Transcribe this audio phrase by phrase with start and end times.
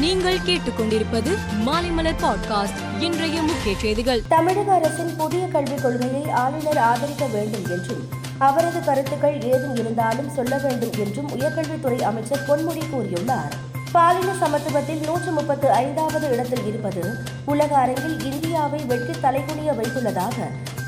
[0.00, 4.22] நீங்கள் கேட்டுக்கொண்டிருப்பது மாலைமலர் பாட்காஸ்ட் இன்றைய முக்கிய செய்திகள்.
[4.28, 8.08] தமிழக அரசின் புதிய கல்விக் கொள்கையை ஆளுநர் ஆதரிக்க வேண்டும் என்றும்
[8.38, 13.52] அவரது கருத்துக்கள் ஏதும் இருந்தாலும் சொல்ல வேண்டும் என்றும் உயர்கல்வித்துறை அமைச்சர் பொன்முடி கூறியுள்ளார்.
[13.92, 17.14] பாலின சமத்துவத்தில் நூற்று முப்பத்து ஐந்தாவது இடத்தில் இருப்பது
[17.44, 20.36] உலக அரங்கில் இந்தியாவை வெட்டி தலைகுனிய வைத்துள்ளதாக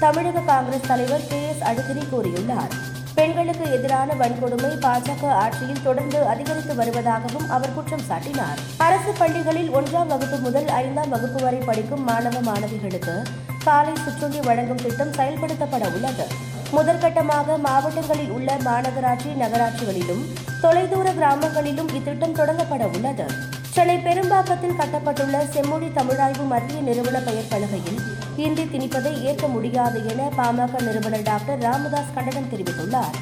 [0.00, 2.70] தமிழக காங்கிரஸ் தலைவர் கே எஸ் அழகிரி கூறியுள்ளார்.
[3.14, 8.58] பெண்களுக்கு எதிரான வன்கொடுமை பாஜக ஆட்சியில் தொடர்ந்து அதிகரித்து வருவதாகவும் அவர் குற்றம் சாட்டினார்.
[8.76, 13.16] அரசு பள்ளிகளில் ஒன்றாம் வகுப்பு முதல் ஐந்தாம் வகுப்பு வரை படிக்கும் மாணவ மாணவிகளுக்கு
[13.64, 16.26] காலை சிற்றுண்டி வழங்கும் திட்டம் செயல்படுத்தப்பட உள்ளது.
[16.72, 20.24] முதற்கட்டமாக மாவட்டங்களில் உள்ள மாநகராட்சி நகராட்சிகளிலும்
[20.60, 23.26] தொலைதூர கிராமங்களிலும் இத்திட்டம் தொடங்கப்பட உள்ளது.
[23.74, 28.00] சென்னை பெரும்பாக்கத்தில் கட்டப்பட்டுள்ள செம்மொழி தமிழாய்வு மத்திய நிறுவன பெயர் பலகையில்
[28.36, 33.16] இந்தி திணிப்பதை ஏற்க முடியாது என பாமக நிறுவனர் டாக்டர் ராமதாஸ் கண்டனம் தெரிவித்துள்ளார்.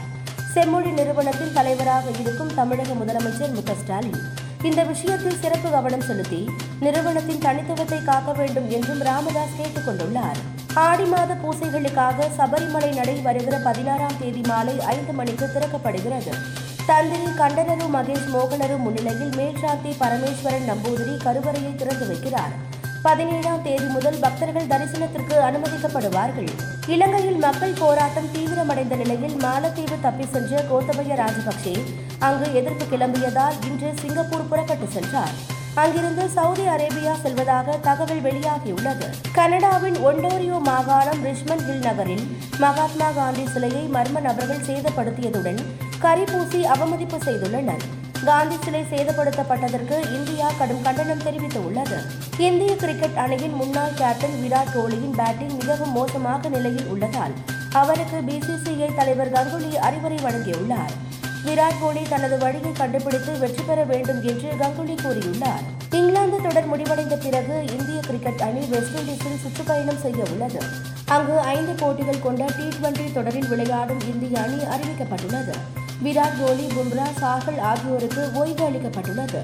[0.54, 4.20] செம்மொழி நிறுவனத்தின் தலைவராக இருக்கும் தமிழக முதலமைச்சர் மு ஸ்டாலின்
[4.62, 6.40] இந்த விஷயத்தில் சிறப்பு கவனம் செலுத்தி
[6.80, 10.40] நிறுவனத்தின் தனித்துவத்தை காக்க வேண்டும் என்றும் ராமதாஸ் கேட்டுக் கொண்டுள்ளார்.
[10.74, 16.34] ஆடி மாத பூசைகளுக்காக சபரிமலை நடை வருகிற பதினாறாம் தேதி மாலை ஐந்து மணிக்கு திறக்கப்படுகிறது.
[16.90, 22.54] தந்திரி கண்டனரு மகேஷ் மோகனரு முன்னிலையில் மேல்சாந்தி பரமேஸ்வரன் நம்பூதிரி கருவறையை திறந்து வைக்கிறார்.
[23.04, 26.48] பதினேழாம் தேதி முதல் பக்தர்கள் தரிசனத்திற்கு அனுமதிக்கப்படுவார்கள்.
[26.94, 31.74] இலங்கையில் மக்கள் போராட்டம் தீவிரமடைந்த நிலையில் மாலத்தீவு தப்பி சென்ற கோத்தபய ராஜபக்சே
[32.28, 35.34] அங்கு எதிர்ப்பு கிளம்பியதால் இன்று சிங்கப்பூர் புறப்பட்டு சென்றார்.
[35.82, 39.06] அங்கிருந்து சவுதி அரேபியா செல்வதாக தகவல் வெளியாகியுள்ளது.
[39.38, 42.26] கனடாவின் ஒண்டோரியோ மாகாணம் ரிஷ்மன் ஹில் நகரில்
[42.64, 45.62] மகாத்மா காந்தி சிலையை மர்ம நபர்கள் சேதப்படுத்தியதுடன்
[46.02, 47.82] கரிபூசி அவமதிப்பு செய்துள்ளனர்.
[48.24, 51.98] காந்தி சிலை சேதப்படுத்தப்பட்டதற்கு இந்தியா கடும் கண்டனம் தெரிவித்துள்ளது.
[52.38, 57.34] இந்திய கிரிக்கெட் அணியின் முன்னாள் கேப்டன் விராட் கோலியின் பேட்டிங் மிகவும் மோசமாக நிலையில் உள்ளதால்
[57.72, 60.94] அவருக்கு பிசிசிஐ தலைவர் கங்குலி அறிவுரை வழங்கியுள்ளார்.
[61.44, 65.64] விராட் கோலி தனது வழியை கண்டுபிடித்து வெற்றி பெற வேண்டும் என்று கங்குலி கூறியுள்ளார்.
[65.90, 70.62] இங்கிலாந்து தொடர் முடிவடைந்த பிறகு இந்திய கிரிக்கெட் அணி வெஸ்ட் இண்டீஸில் சுற்றுப்பயணம் செய்ய உள்ளது.
[71.06, 75.54] அங்கு ஐந்து போட்டிகள் கொண்ட டி டுவெண்டி தொடரில் விளையாடும் இந்திய அணி அறிவிக்கப்பட்டுள்ளது.
[76.04, 79.38] விராட் கோலி பும்ரா சாகல் ஆகியோருக்கு ஓய்வு அளிக்கப்பட்டுள்ளது.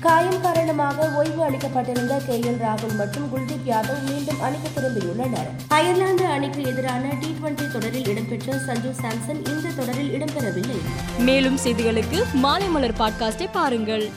[0.00, 2.38] காயம் காரணமாக ஓய்வு அளிக்கப்பட்டிருந்த கே.
[2.38, 2.62] எல்.
[2.62, 5.48] ராகுல் மற்றும் குல்தீப் யாதவ் மீண்டும் அணிக்கு திரும்பியுள்ளனர்.
[5.68, 10.76] அயர்லாந்து அணிக்கு எதிரான டி டுவெண்டி தொடரில் இடம்பெற்ற சஞ்சு சாம்சன் இந்த தொடரில் இடம்பெறவில்லை.
[11.18, 14.10] மேலும் செய்திகளுக்கு மாலைமலர் பாட்காஸ்டை பாருங்கள்.